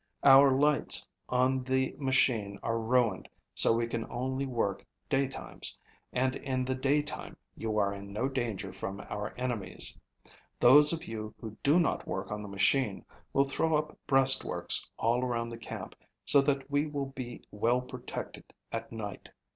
[0.23, 5.77] Our lights on the machine are ruined so we can only work day times,
[6.11, 9.99] and in the day time you are in no danger from our enemies.
[10.59, 15.23] Those of you who do not work on the machine will throw up breastworks all
[15.23, 15.95] around the camp
[16.25, 19.29] so that we will be well protected at night."